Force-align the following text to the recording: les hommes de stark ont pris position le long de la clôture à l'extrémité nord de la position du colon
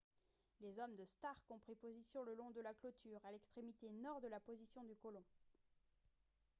les 0.61 0.79
hommes 0.79 0.95
de 0.95 1.05
stark 1.05 1.43
ont 1.51 1.59
pris 1.59 1.75
position 1.75 2.23
le 2.23 2.33
long 2.33 2.49
de 2.49 2.59
la 2.61 2.73
clôture 2.73 3.23
à 3.23 3.31
l'extrémité 3.31 3.87
nord 4.01 4.19
de 4.19 4.29
la 4.29 4.39
position 4.39 4.83
du 4.83 4.95
colon 4.95 5.23